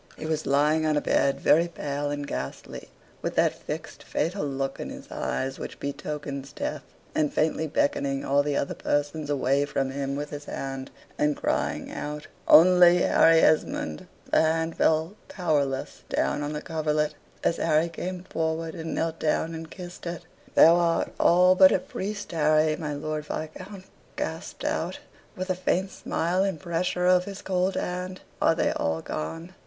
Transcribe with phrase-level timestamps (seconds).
[0.17, 2.89] He was lying on a bed, very pale and ghastly,
[3.21, 6.81] with that fixed, fatal look in his eyes, which betokens death;
[7.13, 11.91] and faintly beckoning all the other persons away from him with his hand, and crying
[11.91, 17.13] out "Only Harry Esmond," the hand fell powerless down on the coverlet,
[17.43, 20.25] as Harry came forward, and knelt down and kissed it.
[20.55, 23.83] "Thou art all but a priest, Harry," my Lord Viscount
[24.15, 24.97] gasped out,
[25.35, 28.21] with a faint smile, and pressure of his cold hand.
[28.41, 29.53] "Are they all gone?